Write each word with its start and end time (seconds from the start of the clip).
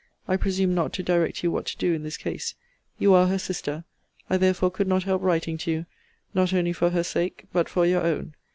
I 0.27 0.35
presume 0.35 0.73
not 0.73 0.93
to 0.93 1.03
direct 1.03 1.43
you 1.43 1.51
what 1.51 1.67
to 1.67 1.77
do 1.77 1.93
in 1.93 2.01
this 2.01 2.17
case. 2.17 2.55
You 2.97 3.13
are 3.13 3.27
her 3.27 3.37
sister. 3.37 3.83
I 4.31 4.37
therefore 4.37 4.71
could 4.71 4.87
not 4.87 5.03
help 5.03 5.21
writing 5.21 5.59
to 5.59 5.69
you, 5.71 5.85
not 6.33 6.53
only 6.53 6.73
for 6.73 6.89
her 6.89 7.03
sake, 7.03 7.45
but 7.53 7.69
for 7.69 7.85
your 7.85 8.01
own. 8.01 8.33